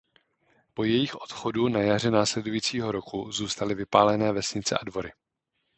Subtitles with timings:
[0.73, 5.11] Po jejich odchodu na jaře následujícího roku zůstaly vypálené vesnice a dvory.